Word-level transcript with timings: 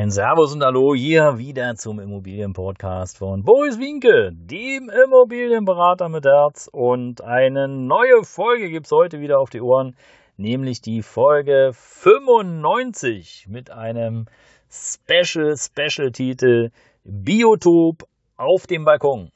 Ein 0.00 0.10
Servus 0.10 0.54
und 0.54 0.64
Hallo 0.64 0.94
hier 0.94 1.36
wieder 1.36 1.74
zum 1.74 2.00
Immobilienpodcast 2.00 3.18
von 3.18 3.42
Boris 3.42 3.78
Winke, 3.78 4.30
dem 4.32 4.88
Immobilienberater 4.88 6.08
mit 6.08 6.24
Herz. 6.24 6.70
Und 6.72 7.22
eine 7.22 7.68
neue 7.68 8.24
Folge 8.24 8.70
gibt 8.70 8.86
es 8.86 8.92
heute 8.92 9.20
wieder 9.20 9.38
auf 9.38 9.50
die 9.50 9.60
Ohren, 9.60 9.94
nämlich 10.38 10.80
die 10.80 11.02
Folge 11.02 11.72
95 11.74 13.44
mit 13.50 13.70
einem 13.70 14.24
Special, 14.70 15.54
Special 15.58 16.10
Titel 16.12 16.70
Biotop 17.04 18.08
auf 18.38 18.66
dem 18.66 18.86
Balkon. 18.86 19.30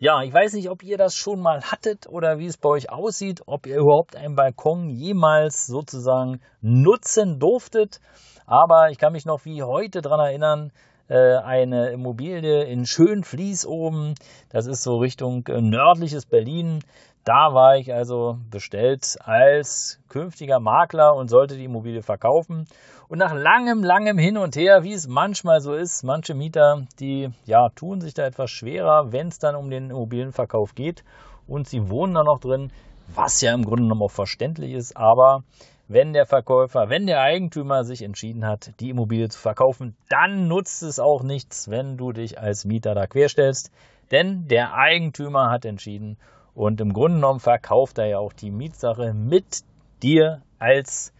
Ja, 0.00 0.22
ich 0.22 0.34
weiß 0.34 0.54
nicht, 0.54 0.68
ob 0.68 0.82
ihr 0.82 0.96
das 0.96 1.14
schon 1.14 1.40
mal 1.40 1.60
hattet 1.62 2.08
oder 2.08 2.38
wie 2.40 2.46
es 2.46 2.56
bei 2.56 2.70
euch 2.70 2.90
aussieht, 2.90 3.42
ob 3.46 3.66
ihr 3.66 3.76
überhaupt 3.76 4.16
einen 4.16 4.34
Balkon 4.34 4.90
jemals 4.90 5.66
sozusagen 5.68 6.40
nutzen 6.60 7.38
durftet. 7.38 8.00
Aber 8.48 8.90
ich 8.90 8.96
kann 8.96 9.12
mich 9.12 9.26
noch 9.26 9.44
wie 9.44 9.62
heute 9.62 10.00
dran 10.00 10.20
erinnern, 10.20 10.72
äh, 11.08 11.36
eine 11.36 11.90
Immobilie 11.90 12.64
in 12.64 12.86
Schönfließ 12.86 13.66
oben. 13.66 14.14
Das 14.48 14.66
ist 14.66 14.82
so 14.82 14.96
Richtung 14.96 15.46
äh, 15.48 15.60
nördliches 15.60 16.24
Berlin. 16.24 16.80
Da 17.24 17.52
war 17.52 17.76
ich 17.76 17.92
also 17.92 18.38
bestellt 18.50 19.18
als 19.22 20.00
künftiger 20.08 20.60
Makler 20.60 21.14
und 21.14 21.28
sollte 21.28 21.58
die 21.58 21.64
Immobilie 21.64 22.02
verkaufen. 22.02 22.66
Und 23.08 23.18
nach 23.18 23.34
langem, 23.34 23.84
langem 23.84 24.16
Hin 24.16 24.38
und 24.38 24.56
Her, 24.56 24.82
wie 24.82 24.94
es 24.94 25.08
manchmal 25.08 25.60
so 25.60 25.74
ist, 25.74 26.02
manche 26.02 26.34
Mieter, 26.34 26.86
die 27.00 27.28
ja 27.44 27.68
tun 27.68 28.00
sich 28.00 28.14
da 28.14 28.24
etwas 28.24 28.50
schwerer, 28.50 29.12
wenn 29.12 29.28
es 29.28 29.38
dann 29.38 29.56
um 29.56 29.68
den 29.68 29.90
Immobilienverkauf 29.90 30.74
geht 30.74 31.04
und 31.46 31.68
sie 31.68 31.90
wohnen 31.90 32.14
da 32.14 32.24
noch 32.24 32.40
drin, 32.40 32.72
was 33.14 33.42
ja 33.42 33.52
im 33.52 33.64
Grunde 33.64 33.82
genommen 33.82 34.02
auch 34.02 34.10
verständlich 34.10 34.72
ist, 34.72 34.96
aber 34.96 35.42
wenn 35.88 36.12
der 36.12 36.26
Verkäufer, 36.26 36.90
wenn 36.90 37.06
der 37.06 37.20
Eigentümer 37.20 37.82
sich 37.82 38.02
entschieden 38.02 38.46
hat, 38.46 38.72
die 38.78 38.90
Immobilie 38.90 39.28
zu 39.28 39.38
verkaufen, 39.38 39.96
dann 40.08 40.46
nutzt 40.46 40.82
es 40.82 40.98
auch 41.00 41.22
nichts, 41.22 41.70
wenn 41.70 41.96
du 41.96 42.12
dich 42.12 42.38
als 42.38 42.64
Mieter 42.64 42.94
da 42.94 43.06
querstellst, 43.06 43.72
denn 44.10 44.46
der 44.48 44.74
Eigentümer 44.74 45.50
hat 45.50 45.64
entschieden 45.64 46.18
und 46.54 46.80
im 46.80 46.92
Grunde 46.92 47.16
genommen 47.16 47.40
verkauft 47.40 47.98
er 47.98 48.06
ja 48.06 48.18
auch 48.18 48.32
die 48.32 48.50
Mietsache 48.50 49.14
mit 49.14 49.62
dir 50.02 50.42
als 50.58 51.12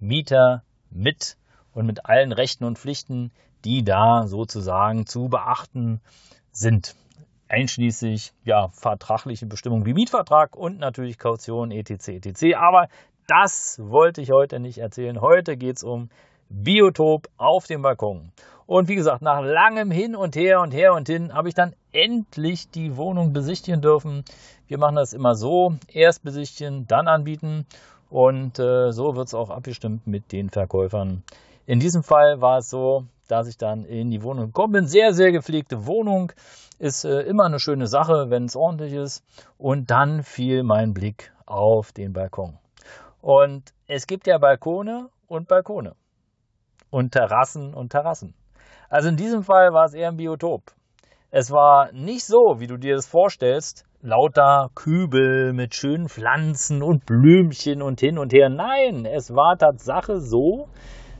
Mieter 0.00 0.62
mit 0.90 1.36
und 1.72 1.86
mit 1.86 2.06
allen 2.06 2.32
Rechten 2.32 2.64
und 2.64 2.78
Pflichten, 2.78 3.30
die 3.64 3.84
da 3.84 4.26
sozusagen 4.26 5.06
zu 5.06 5.28
beachten 5.28 6.00
sind 6.50 6.94
einschließlich 7.48 8.32
ja, 8.44 8.68
vertragliche 8.68 9.46
Bestimmungen 9.46 9.86
wie 9.86 9.94
Mietvertrag 9.94 10.56
und 10.56 10.78
natürlich 10.78 11.18
Kaution 11.18 11.70
etc. 11.70 12.08
etc. 12.08 12.56
Aber 12.56 12.88
das 13.26 13.80
wollte 13.82 14.20
ich 14.20 14.30
heute 14.30 14.60
nicht 14.60 14.78
erzählen. 14.78 15.20
Heute 15.20 15.56
geht 15.56 15.76
es 15.76 15.82
um 15.82 16.10
Biotop 16.48 17.28
auf 17.36 17.66
dem 17.66 17.82
Balkon. 17.82 18.32
Und 18.66 18.88
wie 18.88 18.96
gesagt, 18.96 19.22
nach 19.22 19.42
langem 19.42 19.90
Hin 19.90 20.16
und 20.16 20.36
Her 20.36 20.60
und 20.60 20.72
Her 20.72 20.92
und 20.94 21.08
Hin 21.08 21.32
habe 21.34 21.48
ich 21.48 21.54
dann 21.54 21.74
endlich 21.92 22.70
die 22.70 22.96
Wohnung 22.96 23.32
besichtigen 23.32 23.80
dürfen. 23.80 24.24
Wir 24.66 24.78
machen 24.78 24.96
das 24.96 25.12
immer 25.12 25.34
so, 25.34 25.74
erst 25.92 26.24
besichtigen, 26.24 26.86
dann 26.86 27.06
anbieten 27.06 27.66
und 28.10 28.58
äh, 28.58 28.92
so 28.92 29.16
wird 29.16 29.28
es 29.28 29.34
auch 29.34 29.50
abgestimmt 29.50 30.06
mit 30.06 30.32
den 30.32 30.50
Verkäufern. 30.50 31.22
In 31.66 31.80
diesem 31.80 32.02
Fall 32.02 32.40
war 32.40 32.58
es 32.58 32.70
so, 32.70 33.04
dass 33.28 33.48
ich 33.48 33.56
dann 33.56 33.84
in 33.84 34.10
die 34.10 34.22
Wohnung 34.22 34.46
gekommen 34.46 34.72
bin. 34.72 34.86
Sehr, 34.86 35.12
sehr 35.14 35.32
gepflegte 35.32 35.86
Wohnung. 35.86 36.32
Ist 36.78 37.04
äh, 37.04 37.22
immer 37.22 37.44
eine 37.44 37.58
schöne 37.58 37.86
Sache, 37.86 38.30
wenn 38.30 38.44
es 38.44 38.54
ordentlich 38.54 38.92
ist. 38.92 39.24
Und 39.58 39.90
dann 39.90 40.22
fiel 40.22 40.62
mein 40.62 40.94
Blick 40.94 41.32
auf 41.46 41.92
den 41.92 42.12
Balkon. 42.12 42.58
Und 43.26 43.74
es 43.88 44.06
gibt 44.06 44.28
ja 44.28 44.38
Balkone 44.38 45.08
und 45.26 45.48
Balkone. 45.48 45.96
Und 46.90 47.10
Terrassen 47.10 47.74
und 47.74 47.90
Terrassen. 47.90 48.34
Also 48.88 49.08
in 49.08 49.16
diesem 49.16 49.42
Fall 49.42 49.72
war 49.72 49.86
es 49.86 49.94
eher 49.94 50.10
ein 50.10 50.16
Biotop. 50.16 50.62
Es 51.32 51.50
war 51.50 51.90
nicht 51.90 52.24
so, 52.24 52.60
wie 52.60 52.68
du 52.68 52.76
dir 52.76 52.94
das 52.94 53.08
vorstellst, 53.08 53.84
lauter 54.00 54.70
Kübel 54.76 55.52
mit 55.52 55.74
schönen 55.74 56.08
Pflanzen 56.08 56.84
und 56.84 57.04
Blümchen 57.04 57.82
und 57.82 57.98
hin 57.98 58.16
und 58.16 58.32
her. 58.32 58.48
Nein, 58.48 59.04
es 59.06 59.34
war 59.34 59.58
Tatsache 59.58 60.20
so, 60.20 60.68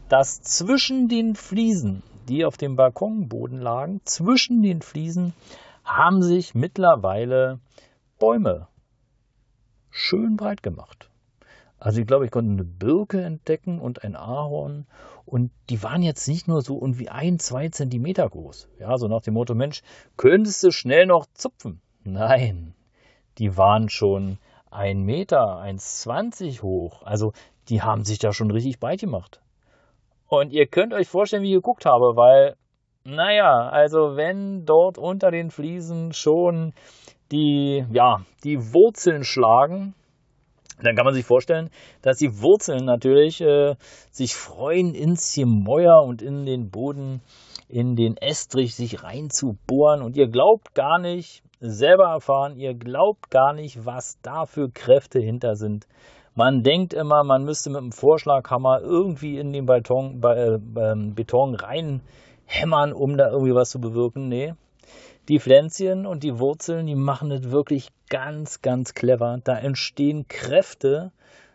dass 0.09 0.41
zwischen 0.43 1.09
den 1.09 1.35
Fliesen, 1.35 2.05
die 2.29 2.45
auf 2.45 2.57
dem 2.57 2.77
Balkonboden 2.77 3.59
lagen, 3.59 4.01
zwischen 4.05 4.63
den 4.63 4.81
Fliesen 4.81 5.35
haben 5.85 6.23
sich 6.23 6.55
mittlerweile 6.55 7.59
Bäume 8.21 8.69
schön 9.91 10.37
breit 10.37 10.63
gemacht. 10.63 11.11
Also 11.79 12.01
ich 12.01 12.07
glaube, 12.07 12.25
ich 12.25 12.31
konnte 12.31 12.51
eine 12.51 12.65
Birke 12.65 13.23
entdecken 13.23 13.81
und 13.81 14.03
ein 14.03 14.17
Ahorn. 14.17 14.87
Und 15.25 15.51
die 15.71 15.83
waren 15.83 16.03
jetzt 16.03 16.27
nicht 16.29 16.49
nur 16.49 16.63
so 16.63 16.81
irgendwie 16.81 17.09
ein, 17.09 17.39
zwei 17.39 17.69
Zentimeter 17.69 18.29
groß. 18.29 18.69
Ja, 18.79 18.97
so 18.97 19.09
nach 19.09 19.23
dem 19.23 19.35
Motto, 19.35 19.55
Mensch, 19.55 19.83
könntest 20.17 20.63
du 20.63 20.71
schnell 20.71 21.07
noch 21.07 21.27
zupfen? 21.35 21.81
Nein, 22.05 22.75
die 23.39 23.57
waren 23.57 23.89
schon 23.89 24.39
ein 24.71 25.03
Meter, 25.03 25.61
1,20 25.61 26.63
hoch. 26.63 27.03
Also 27.03 27.33
die 27.69 27.83
haben 27.83 28.05
sich 28.05 28.19
da 28.19 28.33
schon 28.33 28.51
richtig 28.51 28.79
breit 28.79 29.01
gemacht. 29.01 29.41
Und 30.29 30.53
ihr 30.53 30.67
könnt 30.67 30.95
euch 30.95 31.09
vorstellen, 31.09 31.43
wie 31.43 31.51
ich 31.51 31.57
geguckt 31.57 31.87
habe, 31.87 32.17
weil, 32.17 32.57
naja, 33.05 33.69
also 33.69 34.17
wenn 34.17 34.65
dort 34.65 34.99
unter 34.99 35.31
den 35.31 35.51
Fliesen 35.51 36.13
schon 36.13 36.73
die, 37.33 37.85
ja, 37.91 38.21
die 38.45 38.73
Wurzeln 38.73 39.25
schlagen, 39.25 39.95
dann 40.83 40.95
kann 40.95 41.05
man 41.05 41.15
sich 41.15 41.25
vorstellen, 41.25 41.71
dass 42.03 42.19
die 42.19 42.43
Wurzeln 42.43 42.85
natürlich 42.85 43.41
äh, 43.41 43.77
sich 44.11 44.35
freuen, 44.35 44.95
ins 44.95 45.35
Gemäuer 45.35 46.03
und 46.03 46.23
in 46.23 46.45
den 46.45 46.71
Boden, 46.71 47.23
in 47.69 47.97
den 47.97 48.17
Estrich 48.17 48.75
sich 48.75 49.03
reinzubohren. 49.03 50.03
Und 50.03 50.17
ihr 50.17 50.29
glaubt 50.29 50.75
gar 50.75 50.99
nicht, 50.99 51.43
selber 51.61 52.09
erfahren, 52.09 52.57
ihr 52.57 52.75
glaubt 52.75 53.31
gar 53.31 53.55
nicht, 53.55 53.87
was 53.87 54.19
da 54.23 54.45
für 54.45 54.69
Kräfte 54.71 55.19
hinter 55.19 55.57
sind. 55.57 55.87
Man 56.35 56.63
denkt 56.63 56.93
immer, 56.93 57.25
man 57.25 57.45
müsste 57.45 57.71
mit 57.71 57.79
einem 57.79 57.93
Vorschlaghammer 57.93 58.81
irgendwie 58.83 59.39
in 59.39 59.53
den 59.53 59.65
Beton, 59.65 60.23
äh, 60.23 60.59
Beton 61.15 61.55
reinhämmern, 61.55 62.93
um 62.93 63.17
da 63.17 63.31
irgendwie 63.31 63.55
was 63.55 63.71
zu 63.71 63.81
bewirken. 63.81 64.29
Nee, 64.29 64.53
die 65.29 65.41
Pflänzchen 65.41 66.07
und 66.07 66.23
die 66.23 66.39
Wurzeln, 66.39 66.87
die 66.87 66.95
machen 66.95 67.31
das 67.31 67.51
wirklich 67.51 67.91
ganz, 68.09 68.63
ganz 68.63 68.95
clever. 68.95 69.41
Da 69.43 69.59
entstehen 69.59 70.29
Kräfte, 70.29 71.13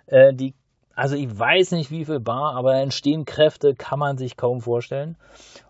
äh, 0.08 0.34
die, 0.34 0.54
also 0.96 1.16
ich 1.16 1.40
weiß 1.40 1.72
nicht 1.72 1.92
wie 1.92 2.06
viel 2.06 2.20
bar, 2.20 2.56
aber 2.56 2.76
entstehen 2.76 3.26
Kräfte, 3.26 3.76
kann 3.76 4.00
man 4.00 4.18
sich 4.18 4.38
kaum 4.38 4.62
vorstellen. 4.62 5.16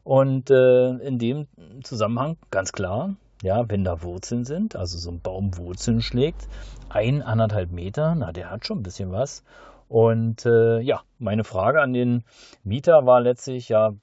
Und 0.04 0.50
äh, 0.50 0.90
in 0.98 1.20
dem 1.20 1.48
Zusammenhang 1.84 2.38
ganz 2.50 2.72
klar, 2.72 3.16
ja, 3.44 3.70
wenn 3.70 3.84
da 3.84 4.02
Wurzeln 4.04 4.46
sind, 4.46 4.76
also 4.76 4.98
so 4.98 5.12
ein 5.12 5.22
Baum 5.22 5.58
Wurzeln 5.58 6.02
schlägt, 6.02 6.48
ein, 6.90 7.22
anderthalb 7.22 7.72
Meter, 7.72 8.16
na, 8.16 8.32
der 8.32 8.52
hat 8.52 8.66
schon 8.66 8.80
ein 8.80 8.84
bisschen 8.84 9.12
was. 9.12 9.44
Und 9.88 10.46
äh, 10.46 10.80
ja, 10.80 11.02
meine 11.20 11.44
Frage 11.44 11.82
an 11.82 11.94
den 11.94 12.24
Mieter 12.64 13.06
war 13.06 13.20
letztlich, 13.20 13.70
ja, 13.70 13.94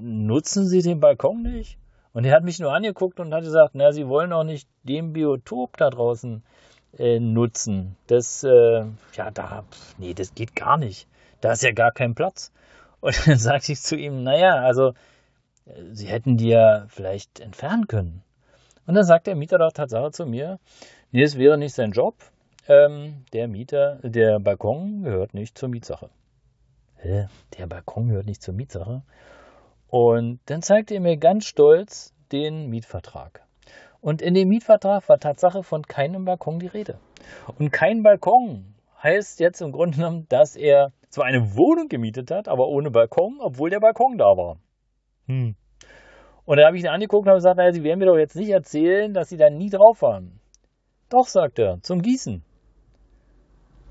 nutzen 0.00 0.66
Sie 0.66 0.82
den 0.82 1.00
Balkon 1.00 1.42
nicht? 1.42 1.78
Und 2.18 2.24
er 2.24 2.34
hat 2.34 2.42
mich 2.42 2.58
nur 2.58 2.74
angeguckt 2.74 3.20
und 3.20 3.32
hat 3.32 3.44
gesagt, 3.44 3.76
na, 3.76 3.92
sie 3.92 4.08
wollen 4.08 4.32
auch 4.32 4.42
nicht 4.42 4.68
den 4.82 5.12
Biotop 5.12 5.76
da 5.76 5.88
draußen 5.88 6.42
äh, 6.98 7.20
nutzen. 7.20 7.96
Das, 8.08 8.42
äh, 8.42 8.86
ja, 9.14 9.30
da, 9.32 9.62
nee, 9.98 10.14
das 10.14 10.34
geht 10.34 10.56
gar 10.56 10.78
nicht. 10.78 11.06
Da 11.40 11.52
ist 11.52 11.62
ja 11.62 11.70
gar 11.70 11.92
kein 11.92 12.16
Platz. 12.16 12.50
Und 13.00 13.14
dann 13.28 13.38
sagte 13.38 13.70
ich 13.70 13.80
zu 13.80 13.94
ihm, 13.94 14.24
naja, 14.24 14.56
also, 14.56 14.94
äh, 15.66 15.80
sie 15.92 16.08
hätten 16.08 16.36
die 16.36 16.48
ja 16.48 16.86
vielleicht 16.88 17.38
entfernen 17.38 17.86
können. 17.86 18.24
Und 18.88 18.96
dann 18.96 19.04
sagt 19.04 19.28
der 19.28 19.36
Mieter 19.36 19.58
doch 19.58 19.70
Tatsache 19.70 20.10
zu 20.10 20.26
mir, 20.26 20.58
nee, 21.12 21.22
es 21.22 21.38
wäre 21.38 21.56
nicht 21.56 21.76
sein 21.76 21.92
Job. 21.92 22.16
Ähm, 22.66 23.26
der 23.32 23.46
Mieter, 23.46 24.00
der 24.02 24.40
Balkon 24.40 25.04
gehört 25.04 25.34
nicht 25.34 25.56
zur 25.56 25.68
Mietsache. 25.68 26.10
Hä? 26.96 27.28
Der 27.56 27.68
Balkon 27.68 28.08
gehört 28.08 28.26
nicht 28.26 28.42
zur 28.42 28.54
Mietsache? 28.54 29.02
Und 29.88 30.40
dann 30.46 30.62
zeigte 30.62 30.94
er 30.94 31.00
mir 31.00 31.16
ganz 31.16 31.46
stolz 31.46 32.14
den 32.30 32.68
Mietvertrag. 32.68 33.44
Und 34.00 34.22
in 34.22 34.34
dem 34.34 34.48
Mietvertrag 34.48 35.08
war 35.08 35.18
Tatsache 35.18 35.62
von 35.62 35.82
keinem 35.82 36.24
Balkon 36.24 36.58
die 36.58 36.66
Rede. 36.66 36.98
Und 37.58 37.72
kein 37.72 38.02
Balkon 38.02 38.74
heißt 39.02 39.40
jetzt 39.40 39.60
im 39.60 39.72
Grunde 39.72 39.96
genommen, 39.96 40.26
dass 40.28 40.56
er 40.56 40.92
zwar 41.08 41.24
eine 41.24 41.56
Wohnung 41.56 41.88
gemietet 41.88 42.30
hat, 42.30 42.48
aber 42.48 42.68
ohne 42.68 42.90
Balkon, 42.90 43.38
obwohl 43.40 43.70
der 43.70 43.80
Balkon 43.80 44.18
da 44.18 44.24
war. 44.24 44.58
Hm. 45.26 45.56
Und 46.44 46.56
dann 46.56 46.66
habe 46.66 46.76
ich 46.76 46.84
ihn 46.84 46.88
angeguckt 46.88 47.26
und 47.26 47.30
habe 47.30 47.38
gesagt, 47.38 47.56
naja, 47.56 47.72
Sie 47.72 47.82
werden 47.82 47.98
mir 47.98 48.06
doch 48.06 48.16
jetzt 48.16 48.36
nicht 48.36 48.50
erzählen, 48.50 49.12
dass 49.12 49.28
Sie 49.28 49.36
da 49.36 49.50
nie 49.50 49.70
drauf 49.70 50.02
waren. 50.02 50.40
Doch, 51.08 51.26
sagt 51.26 51.58
er, 51.58 51.80
zum 51.82 52.02
Gießen. 52.02 52.42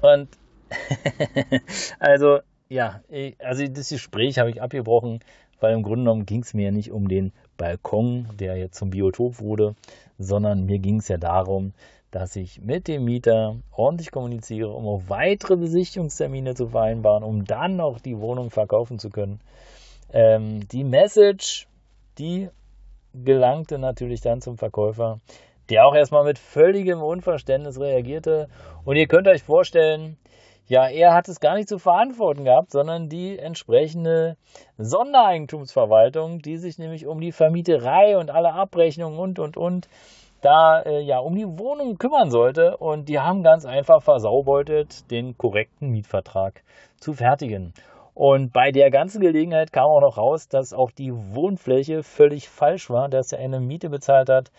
Und 0.01 0.29
also, 1.99 2.39
ja, 2.69 3.01
also 3.39 3.65
das 3.67 3.89
Gespräch 3.89 4.39
habe 4.39 4.49
ich 4.49 4.61
abgebrochen, 4.61 5.19
weil 5.59 5.73
im 5.73 5.83
Grunde 5.83 6.01
genommen 6.01 6.25
ging 6.25 6.41
es 6.41 6.53
mir 6.53 6.71
nicht 6.71 6.91
um 6.91 7.07
den 7.07 7.31
Balkon, 7.57 8.27
der 8.39 8.57
jetzt 8.57 8.77
zum 8.77 8.89
Biotop 8.89 9.39
wurde, 9.39 9.75
sondern 10.17 10.65
mir 10.65 10.79
ging 10.79 10.99
es 10.99 11.07
ja 11.07 11.17
darum, 11.17 11.73
dass 12.11 12.35
ich 12.35 12.61
mit 12.61 12.87
dem 12.87 13.05
Mieter 13.05 13.57
ordentlich 13.71 14.11
kommuniziere, 14.11 14.69
um 14.69 14.87
auch 14.87 15.03
weitere 15.07 15.57
Besichtigungstermine 15.57 16.55
zu 16.55 16.69
vereinbaren, 16.69 17.23
um 17.23 17.45
dann 17.45 17.81
auch 17.81 17.99
die 17.99 18.19
Wohnung 18.19 18.49
verkaufen 18.49 18.97
zu 18.97 19.09
können. 19.09 19.41
Ähm, 20.13 20.67
die 20.69 20.83
Message, 20.83 21.67
die 22.17 22.49
gelangte 23.13 23.77
natürlich 23.77 24.21
dann 24.21 24.41
zum 24.41 24.57
Verkäufer, 24.57 25.19
der 25.69 25.85
auch 25.85 25.95
erstmal 25.95 26.23
mit 26.23 26.39
völligem 26.39 27.01
Unverständnis 27.01 27.79
reagierte. 27.79 28.47
Und 28.85 28.95
ihr 28.95 29.07
könnt 29.07 29.27
euch 29.27 29.43
vorstellen, 29.43 30.17
ja, 30.67 30.87
er 30.87 31.13
hat 31.13 31.29
es 31.29 31.39
gar 31.39 31.55
nicht 31.55 31.69
zu 31.69 31.79
verantworten 31.79 32.43
gehabt, 32.43 32.71
sondern 32.71 33.07
die 33.07 33.39
entsprechende 33.39 34.35
Sondereigentumsverwaltung, 34.77 36.39
die 36.39 36.57
sich 36.57 36.77
nämlich 36.77 37.07
um 37.07 37.21
die 37.21 37.31
Vermieterei 37.31 38.17
und 38.17 38.29
alle 38.29 38.53
Abrechnungen 38.53 39.17
und, 39.17 39.39
und, 39.39 39.55
und 39.55 39.87
da 40.41 40.81
äh, 40.81 41.01
ja 41.01 41.19
um 41.19 41.35
die 41.35 41.47
Wohnung 41.47 41.97
kümmern 41.97 42.29
sollte. 42.29 42.77
Und 42.77 43.07
die 43.07 43.19
haben 43.19 43.43
ganz 43.43 43.65
einfach 43.65 44.01
versaubeutelt, 44.03 45.09
den 45.09 45.37
korrekten 45.37 45.89
Mietvertrag 45.89 46.61
zu 46.99 47.13
fertigen. 47.13 47.73
Und 48.13 48.51
bei 48.51 48.71
der 48.71 48.89
ganzen 48.89 49.21
Gelegenheit 49.21 49.71
kam 49.71 49.85
auch 49.85 50.01
noch 50.01 50.17
raus, 50.17 50.47
dass 50.49 50.73
auch 50.73 50.91
die 50.91 51.13
Wohnfläche 51.13 52.01
völlig 52.01 52.49
falsch 52.49 52.89
war, 52.89 53.09
dass 53.09 53.31
er 53.31 53.39
eine 53.39 53.59
Miete 53.59 53.89
bezahlt 53.89 54.29
hat, 54.29 54.51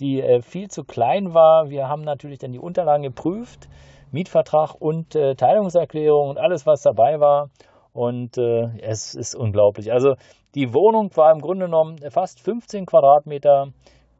die 0.00 0.20
äh, 0.20 0.42
viel 0.42 0.68
zu 0.68 0.82
klein 0.82 1.32
war. 1.32 1.70
Wir 1.70 1.88
haben 1.88 2.02
natürlich 2.02 2.40
dann 2.40 2.52
die 2.52 2.58
Unterlagen 2.58 3.04
geprüft, 3.04 3.68
Mietvertrag 4.14 4.74
und 4.74 5.14
äh, 5.14 5.34
Teilungserklärung 5.34 6.30
und 6.30 6.38
alles, 6.38 6.66
was 6.66 6.82
dabei 6.82 7.20
war. 7.20 7.50
Und 7.92 8.38
äh, 8.38 8.78
es 8.80 9.14
ist 9.14 9.34
unglaublich. 9.34 9.92
Also 9.92 10.14
die 10.54 10.72
Wohnung 10.72 11.10
war 11.16 11.32
im 11.32 11.40
Grunde 11.40 11.66
genommen 11.66 11.98
fast 12.10 12.40
15 12.40 12.86
Quadratmeter 12.86 13.68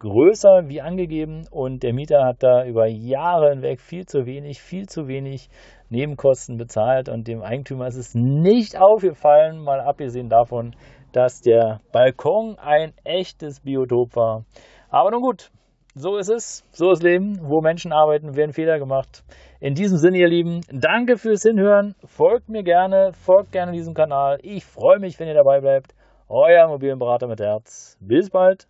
größer 0.00 0.68
wie 0.68 0.80
angegeben 0.80 1.46
und 1.50 1.82
der 1.82 1.94
Mieter 1.94 2.24
hat 2.24 2.42
da 2.42 2.66
über 2.66 2.86
Jahre 2.86 3.50
hinweg 3.50 3.80
viel 3.80 4.04
zu 4.04 4.26
wenig, 4.26 4.60
viel 4.60 4.86
zu 4.86 5.08
wenig 5.08 5.48
Nebenkosten 5.88 6.58
bezahlt 6.58 7.08
und 7.08 7.26
dem 7.26 7.42
Eigentümer 7.42 7.86
ist 7.86 7.96
es 7.96 8.14
nicht 8.14 8.78
aufgefallen, 8.78 9.62
mal 9.62 9.80
abgesehen 9.80 10.28
davon, 10.28 10.74
dass 11.12 11.40
der 11.40 11.80
Balkon 11.92 12.58
ein 12.58 12.92
echtes 13.04 13.60
Biotop 13.60 14.16
war. 14.16 14.44
Aber 14.90 15.10
nun 15.10 15.22
gut, 15.22 15.50
so 15.94 16.16
ist 16.16 16.28
es, 16.28 16.64
so 16.72 16.90
ist 16.90 17.02
Leben, 17.02 17.38
wo 17.42 17.60
Menschen 17.60 17.92
arbeiten, 17.92 18.36
werden 18.36 18.52
Fehler 18.52 18.78
gemacht. 18.78 19.22
In 19.60 19.74
diesem 19.74 19.96
Sinne, 19.98 20.18
ihr 20.18 20.28
Lieben, 20.28 20.60
danke 20.70 21.16
fürs 21.16 21.42
Hinhören, 21.42 21.94
folgt 22.04 22.48
mir 22.48 22.64
gerne, 22.64 23.12
folgt 23.12 23.52
gerne 23.52 23.72
diesem 23.72 23.94
Kanal. 23.94 24.38
Ich 24.42 24.64
freue 24.64 24.98
mich, 24.98 25.18
wenn 25.20 25.28
ihr 25.28 25.34
dabei 25.34 25.60
bleibt. 25.60 25.94
Euer 26.28 26.64
Immobilienberater 26.64 27.28
mit 27.28 27.40
Herz. 27.40 27.96
Bis 28.00 28.30
bald. 28.30 28.66